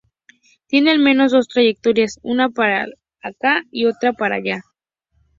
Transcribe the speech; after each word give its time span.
Tiene 0.65 0.89
al 0.89 0.97
menos 0.97 1.31
dos 1.31 1.47
trayectorias, 1.47 2.19
una 2.23 2.49
para 2.49 2.87
acá 3.21 3.61
y 3.69 3.85
otra 3.85 4.13
para 4.13 4.37
allá. 4.37 4.63